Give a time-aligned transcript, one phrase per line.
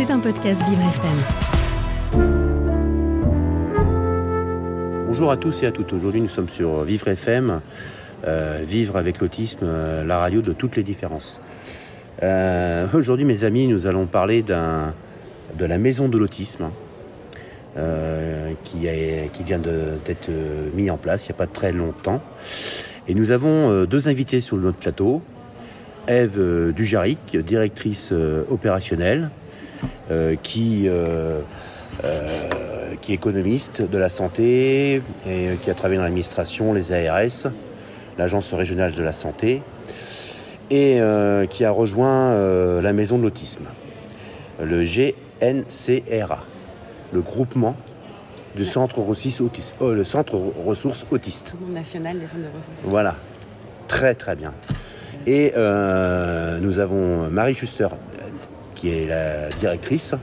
[0.00, 1.18] C'est un podcast Vivre FM.
[5.08, 5.92] Bonjour à tous et à toutes.
[5.92, 7.60] Aujourd'hui, nous sommes sur Vivre FM,
[8.26, 11.42] euh, Vivre avec l'autisme, euh, la radio de toutes les différences.
[12.22, 14.54] Euh, Aujourd'hui, mes amis, nous allons parler de
[15.66, 16.70] la maison de l'autisme
[17.76, 18.78] euh, qui,
[19.44, 22.22] vient d'être euh, mis en place il n'y a pas très longtemps.
[23.06, 25.20] Et nous avons deux invités sur notre plateau.
[26.08, 28.14] Euh, Dujaric, directrice
[28.48, 29.30] opérationnelle,
[30.42, 31.40] qui, euh,
[32.04, 36.92] euh, qui est économiste de la santé et euh, qui a travaillé dans l'administration, les
[36.92, 37.50] ARS,
[38.18, 39.62] l'Agence régionale de la santé,
[40.70, 43.64] et euh, qui a rejoint euh, la maison de l'autisme,
[44.62, 46.40] le GNCRA,
[47.12, 47.76] le groupement
[48.56, 51.54] du centre, ressources autistes, euh, le centre ressources autistes.
[51.72, 52.80] national des centres de ressources.
[52.84, 53.16] Voilà,
[53.88, 54.54] très très bien.
[55.26, 58.19] Et euh, nous avons Marie Schuster, euh,
[58.80, 60.14] qui est la directrice,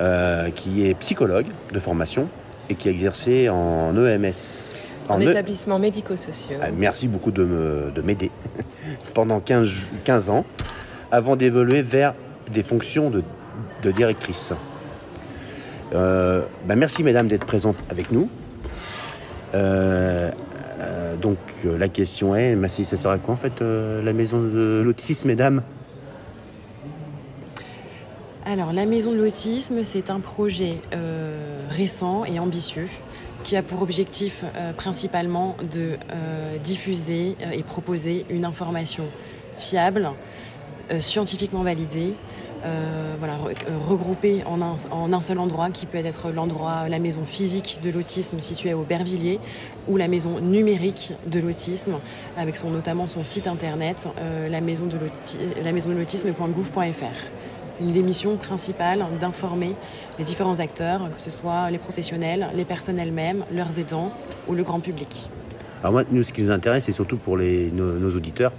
[0.00, 2.28] euh, qui est psychologue de formation
[2.70, 4.32] et qui a exercé en EMS.
[5.10, 6.56] En E- établissement médico-sociaux.
[6.62, 8.30] Ah, Merci beaucoup de m'aider
[9.14, 10.46] pendant 15, ju- 15 ans
[11.10, 12.14] avant d'évoluer vers
[12.52, 13.22] des fonctions de,
[13.82, 14.52] de directrice.
[15.94, 18.30] Euh, bah, merci mesdames d'être présentes avec nous.
[19.54, 20.30] Euh,
[20.80, 24.82] euh, donc la question est, bah, ça sert à quoi en fait la maison de
[24.84, 25.62] l'autisme mesdames?
[28.50, 32.88] Alors, la Maison de l'Autisme, c'est un projet euh, récent et ambitieux
[33.44, 39.04] qui a pour objectif euh, principalement de euh, diffuser et proposer une information
[39.58, 40.12] fiable,
[41.00, 42.14] scientifiquement validée,
[43.86, 44.62] regroupée en
[45.12, 49.40] un, seul endroit qui peut être l'endroit, la maison physique de l'autisme située au Bervilliers
[49.88, 51.96] ou la maison numérique de l'autisme
[52.38, 54.08] avec notamment son site internet,
[54.48, 57.47] la maison de l'auti- la maison de l'autisme.gouv.fr.
[57.80, 59.74] Des missions principales d'informer
[60.18, 64.12] les différents acteurs, que ce soit les professionnels, les personnes elles-mêmes, leurs aidants
[64.48, 65.28] ou le grand public.
[65.82, 68.52] Alors moi, nous, ce qui nous intéresse, c'est surtout pour les, nos, auditeurs,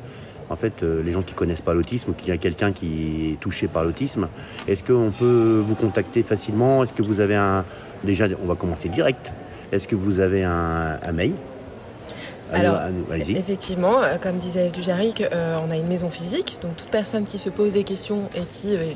[0.49, 3.39] en fait, euh, les gens qui connaissent pas l'autisme ou qui a quelqu'un qui est
[3.39, 4.29] touché par l'autisme.
[4.67, 6.83] Est-ce qu'on peut vous contacter facilement?
[6.83, 7.65] Est-ce que vous avez un...
[8.05, 9.33] Déjà, on va commencer direct.
[9.71, 11.33] Est-ce que vous avez un, mail?
[12.51, 12.79] Alors.
[13.11, 17.25] Effectivement, euh, comme disait Eve Dujaric, euh, on a une maison physique, donc toute personne
[17.25, 18.93] qui se pose des questions et qui euh,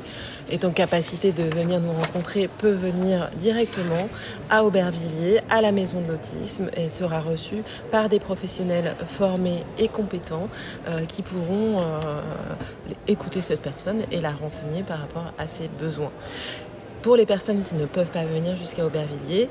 [0.50, 4.08] est en capacité de venir nous rencontrer peut venir directement
[4.50, 9.88] à Aubervilliers, à la maison de l'autisme, et sera reçue par des professionnels formés et
[9.88, 10.48] compétents
[10.88, 11.80] euh, qui pourront
[13.06, 16.10] écouter cette personne et la renseigner par rapport à ses besoins.
[17.02, 19.48] Pour les personnes qui ne peuvent pas venir jusqu'à Aubervilliers,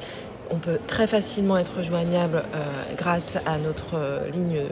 [0.50, 4.64] on peut très facilement être joignable euh, grâce à notre euh, ligne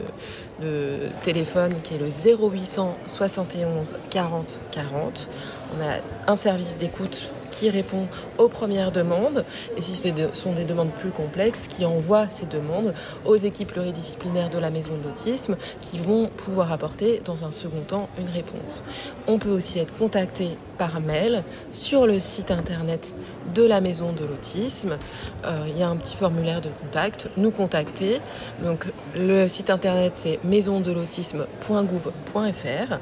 [0.62, 5.30] de téléphone qui est le 0800 71 40 40.
[5.78, 8.08] On a un service d'écoute qui répond
[8.38, 9.46] aux premières demandes
[9.78, 12.94] et si ce sont des demandes plus complexes, qui envoie ces demandes
[13.26, 17.82] aux équipes pluridisciplinaires de la maison de l'autisme qui vont pouvoir apporter dans un second
[17.82, 18.84] temps une réponse.
[19.28, 23.14] On peut aussi être contacté par mail sur le site internet
[23.54, 24.98] de la maison de l'autisme.
[25.46, 28.20] Euh, il y a un petit formulaire de contact, nous contacter.
[28.64, 32.98] Donc le site internet c'est maisondelautisme.gouv.fr.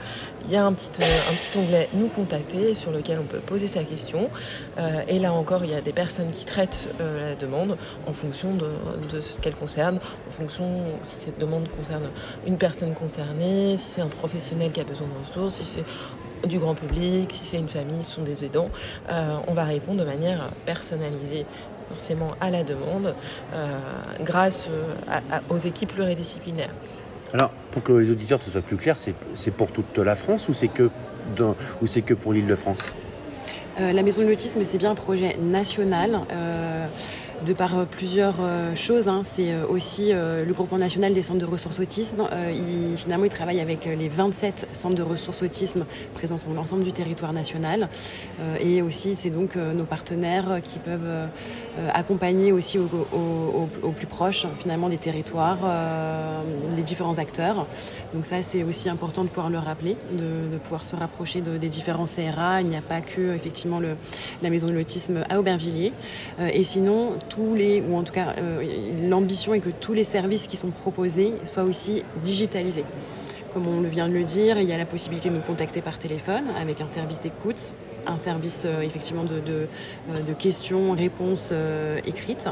[0.45, 3.39] Il y a un petit, euh, un petit onglet nous contacter sur lequel on peut
[3.39, 4.29] poser sa question.
[4.77, 7.77] Euh, et là encore, il y a des personnes qui traitent euh, la demande
[8.07, 12.09] en fonction de, ce qu'elle concerne, en fonction si cette demande concerne
[12.47, 16.59] une personne concernée, si c'est un professionnel qui a besoin de ressources, si c'est du
[16.59, 18.69] grand public, si c'est une famille, ce sont des aidants,
[19.09, 21.45] euh, on va répondre de manière personnalisée
[21.89, 23.15] forcément à la demande
[24.21, 24.69] grâce
[25.49, 26.69] aux équipes pluridisciplinaires.
[27.33, 30.53] Alors, pour que les auditeurs ce soit plus clair, c'est pour toute la France ou
[30.53, 30.91] c'est que,
[31.35, 32.93] que pour l'île de France
[33.79, 36.21] la Maison de l'Autisme, c'est bien un projet national.
[37.45, 39.07] De par euh, plusieurs euh, choses.
[39.07, 39.21] hein.
[39.23, 42.23] C'est euh, aussi le groupement national des centres de ressources autisme.
[42.51, 46.91] Il, finalement, il travaille avec les 27 centres de ressources autisme présents sur l'ensemble du
[46.91, 47.89] territoire national.
[48.61, 51.27] Et aussi, c'est donc nos partenaires qui peuvent
[51.93, 55.59] accompagner aussi au, plus proche, finalement, des territoires,
[56.75, 57.67] les différents acteurs.
[58.13, 61.69] Donc ça, c'est aussi important de pouvoir le rappeler, de, pouvoir se rapprocher de- des
[61.69, 62.61] différents CRA.
[62.61, 63.79] Il n'y a pas que, effectivement,
[64.41, 65.93] la maison de l'autisme à Aubervilliers.
[66.53, 68.63] Et sinon, tous les, ou en tout cas, euh,
[69.07, 72.85] l'ambition est que tous les services qui sont proposés soient aussi digitalisés.
[73.53, 75.97] Comme on vient de le dire, il y a la possibilité de nous contacter par
[75.97, 77.73] téléphone avec un service d'écoute
[78.09, 81.51] un service effectivement de, de, questions, réponses
[82.05, 82.47] écrites,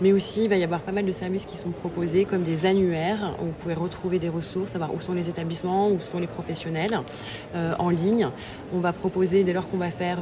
[0.00, 2.66] mais aussi il va y avoir pas mal de services qui sont proposés comme des
[2.66, 6.26] annuaires où vous pouvez retrouver des ressources, savoir où sont les établissements, où sont les
[6.26, 7.00] professionnels
[7.54, 8.28] en ligne.
[8.74, 10.18] On va proposer dès lors qu'on va faire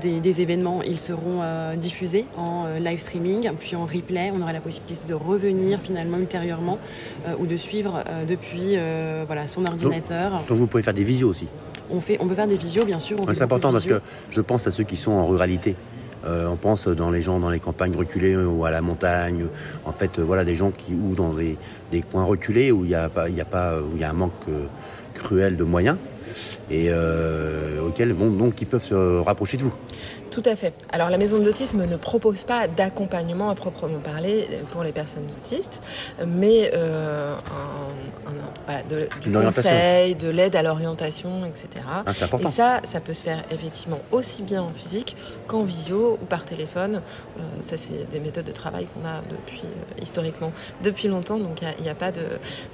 [0.00, 1.42] des, des, événements, ils seront
[1.76, 4.32] diffusés en live streaming, puis en replay.
[4.34, 6.78] On aura la possibilité de revenir finalement ultérieurement
[7.38, 8.76] ou de suivre depuis
[9.26, 10.42] voilà, son ordinateur.
[10.48, 11.48] Donc, vous pouvez faire des visios aussi
[11.90, 13.18] on, fait, on peut faire des visios, bien sûr.
[13.32, 14.00] c'est important parce que
[14.30, 15.76] je pense à ceux qui sont en ruralité.
[16.26, 19.46] Euh, on pense dans les gens dans les campagnes reculées ou à la montagne.
[19.84, 21.56] En fait, voilà, des gens qui ou dans des,
[22.10, 24.10] coins reculés où il y a pas, il y a pas, où il y a
[24.10, 24.66] un manque euh,
[25.18, 25.96] cruel de moyens
[26.70, 29.74] et euh, auxquels, bon, donc, ils peuvent se rapprocher de vous.
[30.30, 30.74] Tout à fait.
[30.92, 35.26] Alors la maison de l'autisme ne propose pas d'accompagnement à proprement parler pour les personnes
[35.36, 35.80] autistes,
[36.26, 37.34] mais euh,
[39.22, 41.84] du conseil, de l'aide à l'orientation, etc.
[42.06, 45.16] Ah, et ça, ça peut se faire effectivement aussi bien en physique
[45.46, 46.96] qu'en visio ou par téléphone.
[47.38, 51.62] Euh, ça, c'est des méthodes de travail qu'on a depuis euh, historiquement depuis longtemps, donc
[51.78, 52.22] il n'y a, pas de,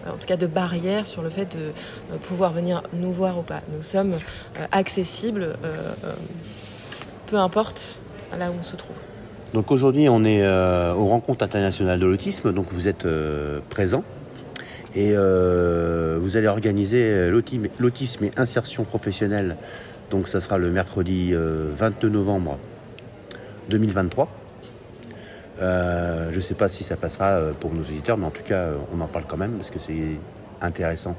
[0.07, 3.61] en tout cas, de barrière sur le fait de pouvoir venir nous voir ou pas.
[3.75, 4.13] Nous sommes
[4.73, 5.57] accessibles
[7.27, 8.01] peu importe
[8.39, 8.97] là où on se trouve.
[9.53, 14.03] Donc aujourd'hui, on est euh, aux rencontres internationales de l'autisme, donc vous êtes euh, présent
[14.97, 17.31] et euh, vous allez organiser
[17.79, 19.57] l'autisme et insertion professionnelle.
[20.11, 22.59] Donc ça sera le mercredi 22 novembre
[23.71, 24.29] 2023.
[25.61, 29.01] je ne sais pas si ça passera pour nos auditeurs, mais en tout cas, on
[29.01, 30.19] en parle quand même parce que c'est
[30.61, 31.17] intéressant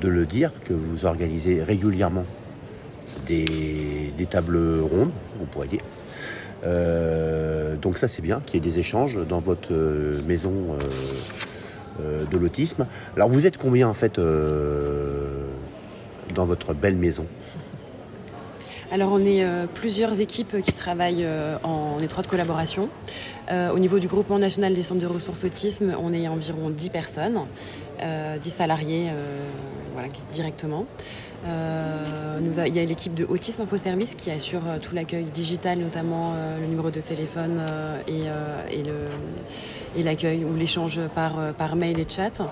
[0.00, 2.24] de le dire, que vous organisez régulièrement
[3.26, 5.80] des, tables rondes, on pourrait dire.
[6.64, 10.52] Euh, donc ça c'est bien qu'il y ait des échanges dans votre euh, maison
[12.00, 12.86] euh, de l'autisme.
[13.16, 14.20] Alors vous êtes combien en fait
[16.34, 17.24] dans votre belle maison?
[18.90, 19.44] Alors on est
[19.74, 21.26] plusieurs équipes qui travaillent
[21.62, 22.88] en étroite collaboration.
[23.50, 27.40] au niveau du groupement national des centres de ressources autisme, on est environ 10 personnes,
[28.00, 29.10] 10 salariés
[30.32, 30.86] directement.
[31.46, 35.78] Euh, il y a l'équipe de Autisme Info Service qui assure euh, tout l'accueil digital,
[35.78, 37.60] notamment euh, le numéro de téléphone
[38.08, 38.24] et,
[39.98, 42.42] et l'accueil ou l'échange par, par mail et chat,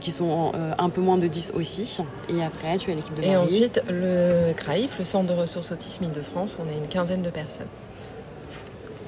[0.00, 1.98] qui sont un peu moins de 10 aussi.
[2.28, 6.04] Et après, tu as l'équipe de Et ensuite, le CRAIF, le Centre de ressources autisme
[6.04, 7.66] Île-de-France, on a une quinzaine de personnes.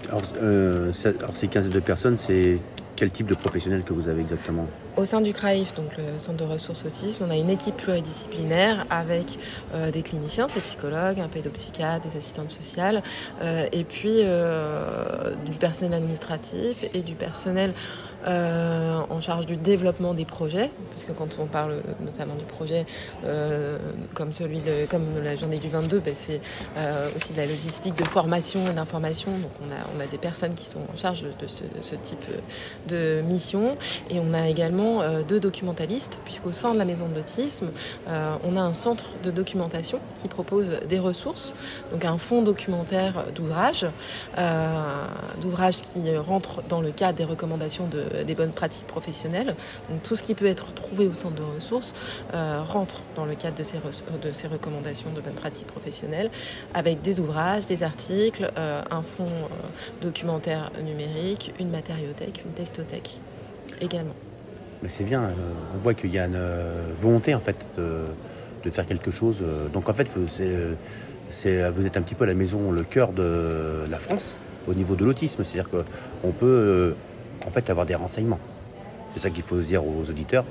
[0.08, 2.58] Alors, alors ces quinzaine de personnes, c'est
[2.96, 4.66] quel type de professionnel que vous avez exactement?
[4.96, 8.86] Au sein du CRAIF, donc le Centre de ressources autisme, on a une équipe pluridisciplinaire
[8.90, 9.38] avec
[9.74, 13.02] euh, des cliniciens, des psychologues, un pédopsychiatre, des assistantes sociales,
[13.42, 17.74] euh, et puis euh, du personnel administratif et du personnel
[18.26, 22.86] en charge du développement des projets, parce que quand on parle notamment du projet
[24.14, 26.40] comme celui de comme la journée du 22, ben, c'est
[27.14, 29.30] aussi de la logistique de formation et d'information.
[29.30, 32.24] Donc on a, on a des personnes qui sont en charge de ce, ce type
[32.88, 33.76] de mission,
[34.08, 37.70] et on a également euh, deux documentalistes, puisqu'au sein de la maison de l'autisme,
[38.08, 41.54] euh, on a un centre de documentation qui propose des ressources,
[41.92, 43.86] donc un fonds documentaire d'ouvrages,
[44.38, 45.06] euh,
[45.40, 47.88] d'ouvrages qui rentrent dans le cadre des recommandations
[48.26, 49.54] des bonnes pratiques professionnelles.
[49.90, 51.94] Donc tout ce qui peut être trouvé au centre de ressources
[52.32, 53.78] rentre dans le cadre de ces,
[54.22, 56.30] de ces recommandations de bonnes pratiques professionnelles,
[56.74, 59.48] avec des ouvrages, des articles, un fonds
[60.00, 63.20] documentaire numérique, une matériothèque, une testothèque
[63.80, 64.14] également
[64.84, 65.22] mais c'est bien.
[65.22, 65.32] Euh,
[65.74, 69.38] on voit qu'il y a une euh, volonté en fait de, faire quelque chose.
[69.42, 69.68] Euh.
[69.68, 74.36] Donc en fait, vous êtes un petit peu la maison, le cœur de la France
[74.68, 75.42] au niveau de l'autisme.
[75.42, 76.94] C'est-à-dire qu'on peut
[77.46, 78.38] en fait avoir des renseignements.
[79.14, 80.44] C'est ça qu'il faut se dire aux auditeurs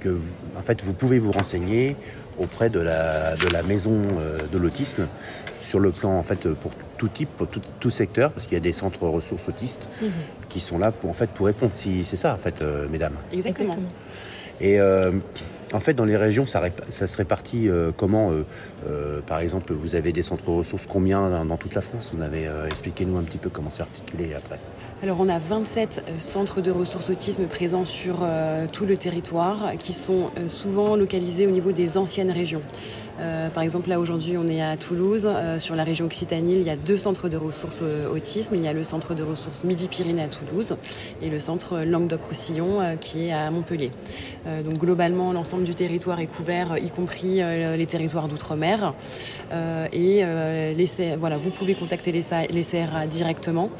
[0.00, 0.18] que
[0.56, 1.96] en fait vous pouvez vous renseigner
[2.38, 4.00] auprès de la, de la maison
[4.52, 5.06] de l'autisme
[5.62, 8.60] sur le plan en fait pour tout type, pour tout, secteur, parce qu'il y a
[8.60, 10.10] des centres ressources autistes mhm.
[10.48, 11.72] qui sont là pour en fait pour répondre.
[11.74, 13.14] Si c'est ça en fait, euh, mesdames.
[13.32, 13.76] Exactement.
[14.60, 15.12] Et euh,
[15.74, 18.30] en fait, dans les régions, ça, se répartit euh, comment
[19.26, 22.12] Par exemple, vous avez des centres ressources, combien dans, toute la France?
[22.14, 24.58] Vous avez expliquez-nous un petit peu comment c'est articulé après.
[25.02, 28.26] Alors on a 27 centres de ressources autisme présents sur
[28.72, 32.62] tout le territoire qui sont souvent localisés au niveau des anciennes régions.
[33.20, 35.26] Euh, par exemple, là aujourd'hui, on est à Toulouse.
[35.26, 38.54] Euh, sur la région Occitanie, il y a deux centres de ressources euh, autisme.
[38.56, 40.76] Il y a le centre de ressources Midi-Pyrénées à Toulouse
[41.22, 43.90] et le centre Languedoc-Roussillon qui est à Montpellier.
[44.64, 48.94] donc globalement, l'ensemble du territoire est couvert, y compris les territoires d'outre-mer.
[49.92, 50.24] et
[51.18, 53.70] voilà, vous pouvez contacter les, les CRA directement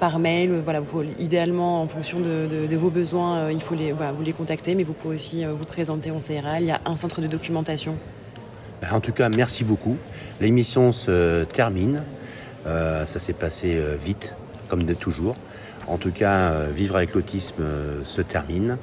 [0.00, 0.52] par mail.
[0.62, 4.84] Voilà, vous, idéalement, en fonction de, vos besoins, il faut les, vous les contacter, mais
[4.84, 6.60] vous pouvez aussi vous présenter en CRA.
[6.60, 7.96] Il y a un centre de documentation
[8.82, 9.96] Ben, en tout cas, merci beaucoup.
[10.40, 12.02] L'émission se termine.
[12.66, 14.34] Euh, ça s'est passé euh, vite,
[14.68, 15.34] comme de toujours.
[15.86, 17.64] En tout cas, euh, Vivre avec l'autisme
[18.04, 18.76] se termine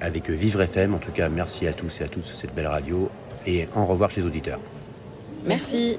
[0.00, 0.94] avec Vivre FM.
[0.94, 3.10] En tout cas, merci à tous et à toutes sur cette belle radio
[3.46, 4.60] et au revoir chez les auditeurs.
[5.46, 5.98] Merci.